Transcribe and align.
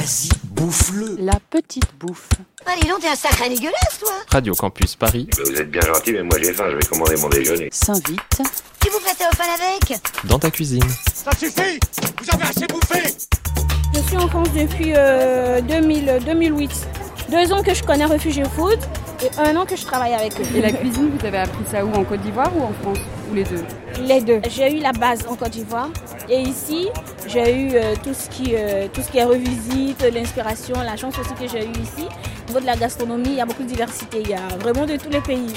Vas-y, 0.00 0.30
bouffe-le. 0.44 1.16
La 1.18 1.38
petite 1.50 1.84
bouffe. 1.98 2.30
Allez, 2.64 2.88
non, 2.88 2.94
t'es 2.98 3.08
un 3.08 3.14
sacré 3.14 3.50
dégueulasse, 3.50 3.98
toi 4.00 4.12
Radio 4.30 4.54
Campus 4.54 4.96
Paris, 4.96 5.28
Vous 5.44 5.52
êtes 5.60 5.70
bien 5.70 5.82
gentil, 5.82 6.12
mais 6.14 6.22
moi 6.22 6.38
j'ai 6.42 6.54
faim, 6.54 6.68
je 6.70 6.76
vais 6.76 6.86
commander 6.86 7.16
mon 7.20 7.28
déjeuner. 7.28 7.68
S'invite. 7.70 8.40
Tu 8.80 8.88
vous 8.88 8.98
prêtez 9.00 9.24
au 9.30 9.36
fan 9.36 9.48
avec 9.60 10.00
dans 10.24 10.38
ta 10.38 10.50
cuisine. 10.50 10.82
Ça 11.12 11.32
suffit 11.32 11.78
Vous 12.22 12.30
avez 12.34 12.44
assez 12.44 12.66
bouffé 12.66 13.14
Je 13.94 14.00
suis 14.00 14.16
en 14.16 14.26
France 14.26 14.48
depuis 14.56 14.94
euh, 14.96 15.60
2000, 15.60 16.20
2008. 16.24 16.70
Deux 17.30 17.52
ans 17.52 17.62
que 17.62 17.74
je 17.74 17.82
connais 17.82 18.06
Réfugié 18.06 18.44
Food 18.56 18.78
et 19.22 19.30
un 19.38 19.56
an 19.56 19.64
que 19.64 19.76
je 19.76 19.84
travaille 19.84 20.14
avec 20.14 20.32
eux. 20.40 20.56
Et 20.56 20.60
la 20.60 20.72
cuisine, 20.72 21.10
vous 21.10 21.26
avez 21.26 21.38
appris 21.38 21.64
ça 21.70 21.84
où 21.84 21.92
En 21.92 22.04
Côte 22.04 22.20
d'Ivoire 22.20 22.50
ou 22.56 22.62
en 22.62 22.72
France 22.82 22.98
Ou 23.30 23.34
les 23.34 23.44
deux? 23.44 23.64
Les 24.02 24.20
deux. 24.20 24.40
J'ai 24.48 24.76
eu 24.76 24.80
la 24.80 24.92
base 24.92 25.26
en 25.28 25.34
Côte 25.36 25.50
d'Ivoire 25.50 25.90
et 26.28 26.40
ici, 26.40 26.88
j'ai 27.26 27.56
eu 27.56 27.70
euh, 27.74 27.94
tout, 28.02 28.14
ce 28.14 28.28
qui, 28.30 28.54
euh, 28.54 28.86
tout 28.92 29.02
ce 29.02 29.10
qui 29.10 29.18
est 29.18 29.24
revisite, 29.24 30.02
l'inspiration, 30.12 30.74
la 30.82 30.96
chance 30.96 31.14
aussi 31.18 31.34
que 31.34 31.48
j'ai 31.48 31.64
eu 31.66 31.72
ici. 31.82 32.06
Au 32.44 32.48
niveau 32.48 32.60
de 32.60 32.66
la 32.66 32.76
gastronomie, 32.76 33.30
il 33.30 33.34
y 33.34 33.40
a 33.40 33.46
beaucoup 33.46 33.62
de 33.62 33.68
diversité. 33.68 34.20
Il 34.22 34.30
y 34.30 34.34
a 34.34 34.48
vraiment 34.58 34.86
de 34.86 34.96
tous 34.96 35.10
les 35.10 35.20
pays. 35.20 35.52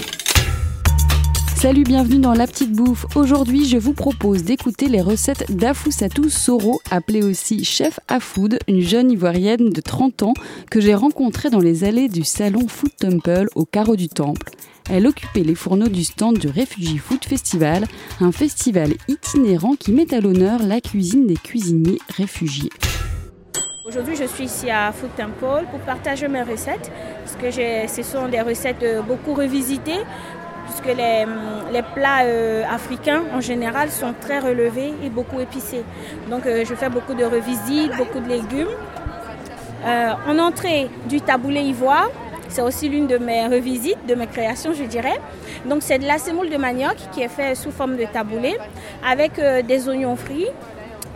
Salut, 1.64 1.84
bienvenue 1.84 2.20
dans 2.20 2.34
La 2.34 2.46
Petite 2.46 2.74
Bouffe. 2.74 3.06
Aujourd'hui, 3.16 3.66
je 3.66 3.78
vous 3.78 3.94
propose 3.94 4.44
d'écouter 4.44 4.90
les 4.90 5.00
recettes 5.00 5.50
d'Afousatou 5.50 6.28
Soro, 6.28 6.82
appelée 6.92 7.24
aussi 7.24 7.64
Chef 7.64 8.02
Afood, 8.10 8.60
une 8.68 8.82
jeune 8.82 9.10
ivoirienne 9.10 9.70
de 9.70 9.80
30 9.80 10.24
ans 10.24 10.34
que 10.70 10.82
j'ai 10.82 10.94
rencontrée 10.94 11.50
dans 11.50 11.62
les 11.62 11.86
allées 11.86 12.10
du 12.10 12.26
salon 12.26 12.68
Food 12.68 12.92
Temple 13.00 13.48
au 13.56 13.64
carreau 13.64 13.96
du 13.96 14.10
Temple. 14.10 14.52
Elle 14.90 15.08
occupait 15.08 15.44
les 15.44 15.56
fourneaux 15.56 15.88
du 15.88 16.04
stand 16.04 16.38
du 16.38 16.48
Refugee 16.48 16.98
Food 16.98 17.24
Festival, 17.24 17.86
un 18.20 18.34
festival 18.34 18.96
itinérant 19.08 19.76
qui 19.76 19.94
met 19.94 20.14
à 20.14 20.20
l'honneur 20.20 20.62
la 20.64 20.82
cuisine 20.82 21.28
des 21.28 21.38
cuisiniers 21.38 22.00
réfugiés. 22.10 22.72
Aujourd'hui, 23.86 24.18
je 24.18 24.26
suis 24.26 24.46
ici 24.46 24.70
à 24.70 24.92
Food 24.92 25.12
Temple 25.16 25.66
pour 25.72 25.80
partager 25.82 26.28
mes 26.28 26.42
recettes, 26.42 26.92
parce 27.24 27.38
que 27.38 27.52
ce 27.52 28.04
sont 28.04 28.28
des 28.28 28.42
recettes 28.42 28.84
euh, 28.84 29.02
beaucoup 29.02 29.34
revisitées, 29.34 30.00
puisque 30.74 30.98
les, 30.98 31.26
les 31.72 31.82
plats 31.82 32.24
euh, 32.24 32.64
africains 32.70 33.24
en 33.34 33.42
général 33.42 33.90
sont 33.90 34.14
très 34.20 34.40
relevés 34.40 34.94
et 35.04 35.10
beaucoup 35.10 35.40
épicés. 35.40 35.84
Donc, 36.30 36.46
euh, 36.46 36.66
je 36.66 36.74
fais 36.74 36.90
beaucoup 36.90 37.14
de 37.14 37.24
revisites, 37.24 37.96
beaucoup 37.98 38.20
de 38.20 38.30
légumes. 38.30 38.76
Euh, 39.86 40.12
en 40.28 40.40
entrée, 40.40 40.90
du 41.08 41.22
taboulé 41.22 41.62
ivoire. 41.62 42.10
C'est 42.50 42.62
aussi 42.62 42.88
l'une 42.88 43.08
de 43.08 43.18
mes 43.18 43.48
revisites, 43.48 44.06
de 44.08 44.16
mes 44.16 44.28
créations, 44.28 44.74
je 44.74 44.84
dirais. 44.84 45.20
Donc, 45.66 45.82
c'est 45.82 45.98
de 45.98 46.06
la 46.06 46.18
semoule 46.18 46.50
de 46.50 46.58
manioc 46.58 46.96
qui 47.12 47.22
est 47.22 47.28
fait 47.28 47.56
sous 47.56 47.72
forme 47.72 47.98
de 47.98 48.06
taboulé 48.06 48.58
avec 49.08 49.42
des 49.66 49.90
oignons 49.90 50.16
frits 50.16 50.50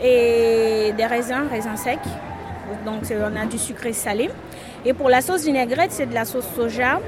et 0.02 0.94
des 0.98 1.06
raisins, 1.06 1.46
raisins 1.50 1.78
secs. 1.78 2.00
Donc, 2.86 3.04
on 3.12 3.36
a 3.40 3.46
du 3.46 3.60
sucré 3.60 3.94
salé. 3.94 4.32
Et 4.84 4.94
pour 4.94 5.10
la 5.10 5.22
sauce 5.22 5.44
vinaigrette, 5.44 5.92
c'est 5.92 6.08
de 6.08 6.14
la 6.16 6.26
sauce 6.26 6.48
soja, 6.56 7.00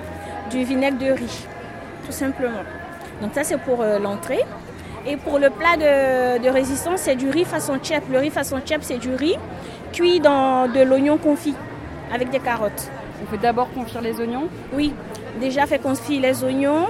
du 0.52 0.64
vinaigre 0.64 1.00
de 1.00 1.12
riz, 1.12 1.48
tout 2.10 2.16
simplement. 2.16 2.64
Donc, 3.22 3.36
ça, 3.36 3.44
c'est 3.44 3.60
pour 3.60 3.82
euh, 3.82 4.00
l'entrée. 4.00 4.44
Et 5.06 5.16
pour 5.16 5.38
le 5.38 5.52
plat 5.52 5.78
de, 5.78 6.44
de 6.44 6.50
résistance, 6.50 7.02
c'est 7.02 7.16
du 7.16 7.30
riz 7.30 7.46
façon 7.46 7.78
tchèp. 7.78 8.04
Le 8.12 8.18
riz 8.18 8.32
façon 8.32 8.60
tchèp, 8.60 8.82
c'est 8.84 8.98
du 8.98 9.14
riz 9.14 9.38
cuit 9.94 10.20
dans 10.20 10.68
de 10.68 10.82
l'oignon 10.82 11.18
confit 11.18 11.56
avec 12.14 12.30
des 12.32 12.40
carottes. 12.40 12.90
On 13.24 13.32
fait 13.32 13.38
d'abord 13.38 13.72
confire 13.74 14.02
les 14.02 14.20
oignons. 14.20 14.48
Oui, 14.74 14.94
déjà 15.40 15.66
fait 15.66 15.80
confit 15.80 16.20
les 16.20 16.44
oignons 16.44 16.88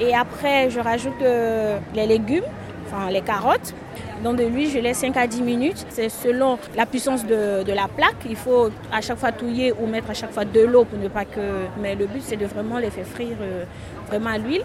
et 0.00 0.14
après 0.14 0.70
je 0.70 0.80
rajoute 0.80 1.20
euh, 1.22 1.78
les 1.94 2.06
légumes, 2.06 2.44
enfin 2.86 3.10
les 3.10 3.20
carottes. 3.20 3.74
Dans 4.22 4.34
de 4.34 4.42
l'huile, 4.42 4.68
je 4.68 4.78
laisse 4.78 4.98
5 4.98 5.16
à 5.16 5.26
10 5.26 5.42
minutes. 5.42 5.86
C'est 5.90 6.08
selon 6.08 6.58
la 6.76 6.86
puissance 6.86 7.24
de, 7.24 7.62
de 7.62 7.72
la 7.72 7.86
plaque. 7.86 8.16
Il 8.28 8.36
faut 8.36 8.70
à 8.92 9.00
chaque 9.00 9.18
fois 9.18 9.30
touiller 9.32 9.72
ou 9.72 9.86
mettre 9.86 10.10
à 10.10 10.14
chaque 10.14 10.32
fois 10.32 10.44
de 10.44 10.60
l'eau 10.60 10.84
pour 10.84 10.98
ne 10.98 11.08
pas 11.08 11.24
que. 11.24 11.40
Mais 11.80 11.94
le 11.94 12.06
but 12.06 12.22
c'est 12.22 12.36
de 12.36 12.46
vraiment 12.46 12.78
les 12.78 12.90
faire 12.90 13.06
frire 13.06 13.36
euh, 13.40 13.64
vraiment 14.08 14.30
à 14.30 14.38
l'huile. 14.38 14.62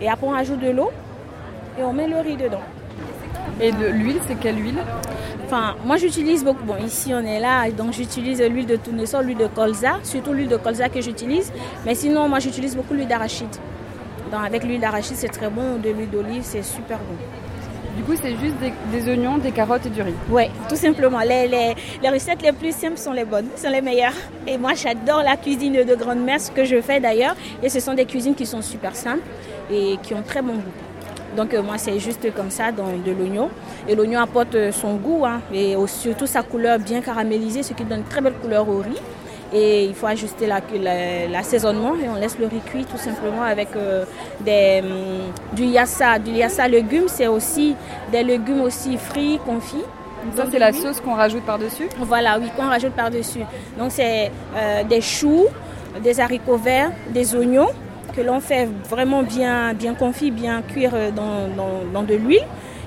Et 0.00 0.08
après 0.08 0.26
on 0.26 0.30
rajoute 0.30 0.60
de 0.60 0.70
l'eau 0.70 0.90
et 1.78 1.82
on 1.82 1.92
met 1.92 2.06
le 2.06 2.18
riz 2.18 2.36
dedans. 2.36 2.62
Et 3.60 3.70
de 3.70 3.86
l'huile, 3.86 4.18
c'est 4.26 4.34
quelle 4.36 4.58
huile? 4.60 4.78
Enfin, 5.44 5.76
moi 5.84 5.96
j'utilise 5.96 6.44
beaucoup. 6.44 6.64
Bon, 6.64 6.76
ici 6.84 7.12
on 7.14 7.24
est 7.24 7.38
là, 7.38 7.70
donc 7.70 7.92
j'utilise 7.92 8.40
l'huile 8.42 8.66
de 8.66 8.76
tournesol, 8.76 9.26
l'huile 9.26 9.38
de 9.38 9.46
colza, 9.46 9.98
surtout 10.02 10.32
l'huile 10.32 10.48
de 10.48 10.56
colza 10.56 10.88
que 10.88 11.00
j'utilise. 11.00 11.52
Mais 11.84 11.94
sinon, 11.94 12.28
moi 12.28 12.40
j'utilise 12.40 12.76
beaucoup 12.76 12.94
l'huile 12.94 13.08
d'arachide. 13.08 13.54
Donc, 14.32 14.40
avec 14.44 14.64
l'huile 14.64 14.80
d'arachide, 14.80 15.16
c'est 15.16 15.28
très 15.28 15.50
bon. 15.50 15.76
De 15.76 15.90
l'huile 15.90 16.10
d'olive, 16.10 16.42
c'est 16.42 16.62
super 16.62 16.98
bon. 16.98 17.16
Du 17.96 18.02
coup, 18.02 18.14
c'est 18.20 18.36
juste 18.36 18.56
des, 18.92 19.08
oignons, 19.08 19.38
des 19.38 19.52
carottes 19.52 19.86
et 19.86 19.90
du 19.90 20.02
riz. 20.02 20.14
Ouais, 20.28 20.50
tout 20.68 20.76
simplement. 20.76 21.20
Les, 21.20 21.46
les, 21.46 21.74
les 22.02 22.08
recettes 22.08 22.42
les 22.42 22.52
plus 22.52 22.72
simples 22.74 22.98
sont 22.98 23.12
les 23.12 23.24
bonnes, 23.24 23.48
sont 23.56 23.70
les 23.70 23.80
meilleures. 23.80 24.12
Et 24.46 24.58
moi, 24.58 24.72
j'adore 24.74 25.22
la 25.22 25.36
cuisine 25.36 25.72
de 25.72 25.94
grand-mère, 25.94 26.40
ce 26.40 26.50
que 26.50 26.64
je 26.64 26.80
fais 26.80 26.98
d'ailleurs. 26.98 27.36
Et 27.62 27.68
ce 27.68 27.78
sont 27.80 27.94
des 27.94 28.04
cuisines 28.04 28.34
qui 28.34 28.46
sont 28.46 28.62
super 28.62 28.96
simples 28.96 29.22
et 29.70 29.96
qui 30.02 30.12
ont 30.14 30.22
très 30.22 30.42
bon 30.42 30.54
goût. 30.54 30.72
Donc 31.36 31.52
euh, 31.54 31.62
moi, 31.62 31.78
c'est 31.78 31.98
juste 31.98 32.32
comme 32.34 32.50
ça, 32.50 32.72
dans 32.72 32.86
de 32.86 33.12
l'oignon. 33.12 33.48
Et 33.88 33.94
l'oignon 33.94 34.20
apporte 34.20 34.70
son 34.72 34.94
goût 34.96 35.24
hein, 35.24 35.40
et 35.52 35.76
surtout 35.86 36.26
sa 36.26 36.42
couleur 36.42 36.78
bien 36.78 37.00
caramélisée, 37.00 37.62
ce 37.62 37.74
qui 37.74 37.84
donne 37.84 37.98
une 38.00 38.04
très 38.04 38.20
belle 38.20 38.34
couleur 38.34 38.68
au 38.68 38.78
riz. 38.78 39.00
Et 39.54 39.84
il 39.84 39.94
faut 39.94 40.06
ajuster 40.08 40.46
la- 40.48 40.60
la- 40.82 41.28
l'assaisonnement 41.28 41.92
et 41.94 42.08
on 42.08 42.16
laisse 42.16 42.36
le 42.40 42.46
riz 42.46 42.60
cuit 42.66 42.84
tout 42.84 42.96
simplement 42.98 43.42
avec 43.42 43.68
euh, 43.76 44.04
des, 44.40 44.80
hum, 44.82 45.32
du 45.52 45.64
yassa. 45.64 46.18
Du 46.18 46.32
yassa 46.32 46.66
légumes, 46.66 47.06
c'est 47.06 47.28
aussi 47.28 47.76
des 48.10 48.24
légumes 48.24 48.62
aussi 48.62 48.96
frits, 48.96 49.38
confits. 49.46 49.84
Ça, 50.34 50.44
c'est 50.50 50.58
la 50.58 50.72
sauce 50.72 51.00
qu'on 51.00 51.14
rajoute 51.14 51.44
par-dessus? 51.44 51.86
Voilà, 51.98 52.38
oui, 52.40 52.46
qu'on 52.56 52.66
rajoute 52.68 52.94
par-dessus. 52.94 53.42
Donc 53.78 53.92
c'est 53.92 54.32
euh, 54.56 54.82
des 54.82 55.00
choux, 55.02 55.44
des 56.02 56.18
haricots 56.18 56.56
verts, 56.56 56.90
des 57.10 57.36
oignons 57.36 57.68
que 58.16 58.22
l'on 58.22 58.40
fait 58.40 58.68
vraiment 58.90 59.22
bien, 59.22 59.72
bien 59.74 59.94
confit, 59.94 60.30
bien 60.30 60.62
cuire 60.62 60.92
euh, 60.94 61.10
dans, 61.10 61.46
dans- 61.56 61.84
dans 61.92 62.02
de 62.02 62.14
l'huile. 62.14 62.44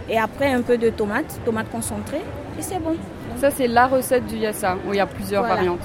Et 0.10 0.18
après 0.18 0.52
un 0.52 0.62
peu 0.64 0.78
de 0.78 0.90
tomates, 0.90 1.40
tomates 1.46 1.70
concentrées. 1.72 2.24
Et 2.60 2.62
c'est 2.62 2.80
bon. 2.80 2.96
Ça, 3.40 3.52
c'est 3.52 3.68
la 3.68 3.88
recette 3.88 4.26
du 4.26 4.38
yassa, 4.38 4.76
où 4.88 4.94
il 4.94 4.98
y 4.98 5.00
a 5.00 5.06
plusieurs 5.06 5.44
Voilà. 5.44 5.56
variantes. 5.58 5.80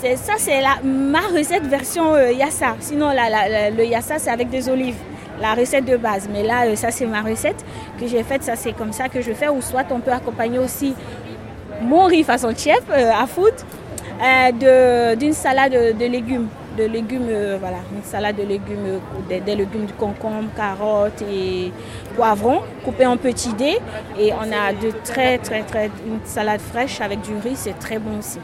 Ça, 0.00 0.34
c'est 0.38 0.62
ma 0.82 1.20
recette 1.20 1.66
version 1.66 2.14
euh, 2.14 2.32
yassa. 2.32 2.74
Sinon, 2.80 3.10
la- 3.10 3.70
le 3.70 3.84
yassa, 3.84 4.18
c'est 4.18 4.30
avec 4.30 4.48
des 4.48 4.68
olives. 4.68 4.96
La 5.40 5.54
recette 5.54 5.84
de 5.84 5.96
base. 5.96 6.26
Mais 6.32 6.42
là, 6.42 6.66
euh, 6.66 6.74
ça, 6.76 6.90
c'est 6.90 7.04
ma 7.06 7.20
recette 7.20 7.62
que 7.98 8.06
j'ai 8.06 8.22
faite. 8.22 8.42
Ça, 8.42 8.56
c'est 8.56 8.72
comme 8.72 8.92
ça 8.92 9.08
que 9.08 9.20
je 9.20 9.32
fais. 9.32 9.48
Ou 9.48 9.60
soit, 9.60 9.84
on 9.90 10.00
peut 10.00 10.12
accompagner 10.12 10.58
aussi 10.58 10.94
mon 11.82 12.04
riz 12.04 12.24
façon 12.24 12.52
chef 12.56 12.80
euh, 12.90 13.10
à 13.12 13.26
foot 13.26 13.54
d'une 15.20 15.32
salade 15.32 15.72
de, 15.72 16.06
légumes. 16.06 16.48
De 16.78 16.84
légumes, 16.84 17.28
voilà, 17.58 17.78
une 17.94 18.02
salade 18.04 18.36
de 18.36 18.42
légumes, 18.42 19.00
des, 19.28 19.40
des 19.40 19.54
légumes 19.56 19.86
de 19.86 19.92
concombre, 19.92 20.48
carottes 20.56 21.22
et 21.22 21.72
poivrons 22.16 22.60
coupés 22.84 23.06
en 23.06 23.16
petits 23.16 23.52
dés. 23.54 23.78
Et 24.18 24.32
on 24.32 24.42
a 24.52 24.72
de 24.72 24.92
très, 25.04 25.38
très, 25.38 25.62
très, 25.62 25.86
une 26.06 26.20
salade 26.24 26.60
fraîche 26.60 27.00
avec 27.00 27.20
du 27.22 27.32
riz, 27.42 27.56
c'est 27.56 27.78
très 27.78 27.98
bon 27.98 28.18
aussi. 28.18 28.38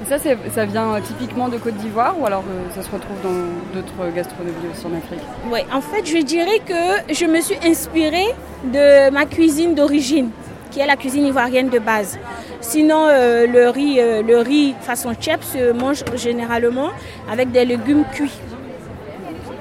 Et 0.00 0.08
ça, 0.08 0.16
ça 0.18 0.64
vient 0.64 0.94
euh, 0.94 1.00
typiquement 1.00 1.48
de 1.48 1.58
Côte 1.58 1.74
d'Ivoire 1.74 2.14
ou 2.18 2.24
alors 2.24 2.44
euh, 2.48 2.70
ça 2.74 2.82
se 2.82 2.90
retrouve 2.90 3.16
dans 3.22 3.74
d'autres 3.74 4.14
gastronomies 4.14 4.54
aussi 4.72 4.86
en 4.86 4.96
Afrique? 4.96 5.20
Oui, 5.50 5.60
en 5.72 5.80
fait, 5.80 6.06
je 6.06 6.22
dirais 6.22 6.60
que 6.64 7.12
je 7.12 7.24
me 7.24 7.40
suis 7.40 7.56
inspirée 7.64 8.28
de 8.64 9.10
ma 9.10 9.26
cuisine 9.26 9.74
d'origine, 9.74 10.30
qui 10.70 10.78
est 10.78 10.86
la 10.86 10.94
cuisine 10.94 11.26
ivoirienne 11.26 11.68
de 11.68 11.80
base. 11.80 12.16
Sinon, 12.60 13.06
euh, 13.08 13.46
le, 13.48 13.70
riz, 13.70 13.96
le 13.96 14.38
riz 14.38 14.74
façon 14.80 15.14
tchèp 15.14 15.42
se 15.42 15.72
mange 15.72 16.04
généralement 16.14 16.90
avec 17.30 17.50
des 17.50 17.64
légumes 17.64 18.04
cuits. 18.12 18.38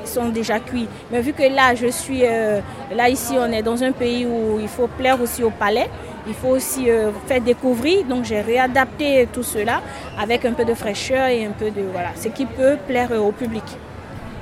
Sont 0.06 0.30
déjà 0.30 0.60
cuits. 0.60 0.88
Mais 1.12 1.22
vu 1.22 1.34
que 1.34 1.44
là, 1.44 1.76
je 1.76 1.88
suis 1.88 2.22
là 2.22 3.10
ici, 3.10 3.36
on 3.38 3.52
est 3.52 3.62
dans 3.62 3.84
un 3.84 3.92
pays 3.92 4.26
où 4.26 4.58
il 4.60 4.70
faut 4.70 4.88
plaire 4.88 5.22
aussi 5.22 5.44
au 5.44 5.50
palais. 5.50 5.90
Il 6.28 6.34
faut 6.34 6.50
aussi 6.50 6.90
euh, 6.90 7.12
faire 7.28 7.42
découvrir. 7.42 8.04
Donc, 8.06 8.26
j'ai 8.26 8.42
réadapté 8.42 9.28
tout 9.32 9.44
cela 9.44 9.82
avec 10.20 10.44
un 10.46 10.54
peu 10.54 10.66
de 10.66 10.74
fraîcheur 10.74 11.28
et 11.28 11.46
un 11.46 11.52
peu 11.52 11.72
de 11.72 11.82
voilà, 11.92 12.10
ce 12.16 12.28
qui 12.28 12.46
peut 12.46 12.78
plaire 12.88 13.12
au 13.12 13.32
public. 13.32 13.64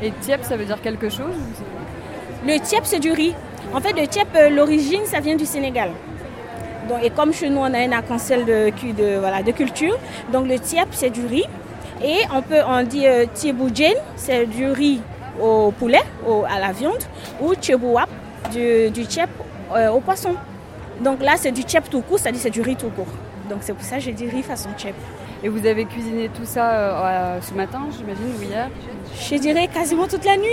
Et 0.01 0.11
tiep, 0.21 0.43
ça 0.43 0.57
veut 0.57 0.65
dire 0.65 0.81
quelque 0.81 1.09
chose 1.09 1.35
Le 2.45 2.59
tiep, 2.59 2.81
c'est 2.83 2.99
du 2.99 3.11
riz. 3.11 3.33
En 3.73 3.79
fait, 3.81 3.93
le 3.99 4.07
tiep, 4.07 4.27
euh, 4.35 4.49
l'origine, 4.49 5.01
ça 5.05 5.19
vient 5.19 5.35
du 5.35 5.45
Sénégal. 5.45 5.89
Donc, 6.89 6.99
et 7.03 7.09
comme 7.09 7.33
chez 7.33 7.49
nous, 7.49 7.59
on 7.61 7.73
a 7.73 7.79
un 7.79 7.91
arc-en-ciel 7.91 8.45
de, 8.45 8.69
cu- 8.69 8.93
de, 8.93 9.17
voilà, 9.19 9.41
de 9.41 9.51
culture, 9.51 9.97
donc 10.31 10.47
le 10.47 10.59
tiep, 10.59 10.87
c'est 10.91 11.09
du 11.09 11.25
riz. 11.25 11.45
Et 12.03 12.17
on 12.33 12.41
peut, 12.43 12.61
on 12.67 12.83
dit 12.83 13.07
euh, 13.07 13.25
c'est 14.15 14.45
du 14.45 14.67
riz 14.67 15.01
au 15.41 15.71
poulet, 15.71 16.01
au- 16.27 16.43
à 16.47 16.59
la 16.59 16.71
viande, 16.73 17.01
ou 17.41 17.55
tchebouap, 17.55 18.07
du, 18.51 18.91
du 18.91 19.05
tiep 19.07 19.29
euh, 19.75 19.89
au 19.89 19.99
poisson. 19.99 20.35
Donc 21.01 21.21
là, 21.21 21.35
c'est 21.37 21.51
du 21.51 21.63
tiep 21.63 21.89
tout 21.89 22.01
court, 22.01 22.19
c'est-à-dire 22.19 22.41
c'est 22.41 22.49
du 22.49 22.61
riz 22.61 22.75
tout 22.75 22.89
court. 22.89 23.07
Donc 23.49 23.59
c'est 23.61 23.73
pour 23.73 23.83
ça 23.83 23.97
que 23.97 24.01
j'ai 24.03 24.13
dit 24.13 24.27
riz 24.27 24.43
façon 24.43 24.69
tchèp. 24.77 24.95
Et 25.43 25.49
vous 25.49 25.65
avez 25.67 25.85
cuisiné 25.85 26.29
tout 26.29 26.45
ça 26.45 26.71
euh, 26.71 27.39
ce 27.41 27.53
matin, 27.53 27.81
j'imagine, 27.95 28.33
ou 28.39 28.41
hier? 28.41 28.69
Je 29.29 29.35
dirais 29.35 29.67
quasiment 29.67 30.07
toute 30.07 30.25
la 30.25 30.37
nuit. 30.37 30.47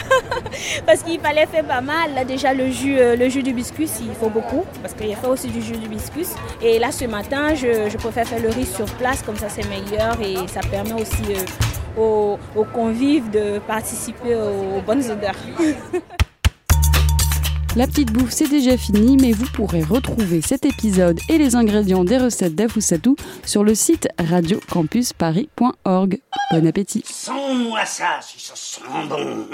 parce 0.86 1.02
qu'il 1.02 1.20
fallait 1.20 1.46
faire 1.46 1.64
pas 1.64 1.80
mal. 1.80 2.12
Là 2.14 2.24
déjà 2.24 2.52
le 2.52 2.70
jus, 2.70 2.98
euh, 2.98 3.14
le 3.14 3.28
jus 3.28 3.42
d'hibiscus, 3.42 4.00
il 4.00 4.14
faut 4.14 4.30
beaucoup. 4.30 4.64
Parce 4.82 4.94
qu'il 4.94 5.08
y 5.08 5.12
a 5.12 5.16
fait 5.16 5.28
aussi 5.28 5.48
du 5.48 5.62
jus 5.62 5.76
d'hibiscus. 5.76 6.30
Et 6.60 6.78
là 6.78 6.90
ce 6.90 7.04
matin, 7.04 7.54
je, 7.54 7.88
je, 7.88 7.96
préfère 7.98 8.26
faire 8.26 8.42
le 8.42 8.48
riz 8.48 8.66
sur 8.66 8.86
place, 8.96 9.22
comme 9.22 9.36
ça 9.36 9.48
c'est 9.48 9.68
meilleur 9.68 10.20
et 10.20 10.34
ça 10.48 10.60
permet 10.68 10.94
aussi 10.94 11.22
euh, 11.30 12.00
aux, 12.00 12.38
aux, 12.56 12.64
convives 12.64 13.30
de 13.30 13.60
participer 13.60 14.34
aux 14.34 14.80
bonnes 14.80 15.08
odeurs. 15.08 15.36
La 17.76 17.86
petite 17.86 18.10
bouffe, 18.10 18.30
c'est 18.30 18.48
déjà 18.48 18.78
fini, 18.78 19.18
mais 19.18 19.32
vous 19.32 19.44
pourrez 19.52 19.82
retrouver 19.82 20.40
cet 20.40 20.64
épisode 20.64 21.20
et 21.28 21.36
les 21.36 21.56
ingrédients 21.56 22.04
des 22.04 22.16
recettes 22.16 22.54
d'Afousatou 22.54 23.16
sur 23.44 23.64
le 23.64 23.74
site 23.74 24.08
radiocampusparis.org. 24.18 26.18
Bon 26.52 26.66
appétit 26.66 27.02
Sens-moi 27.04 27.84
ça, 27.84 28.20
si 28.22 28.40
ça 28.40 28.56
sent 28.56 28.80
bon. 29.10 29.44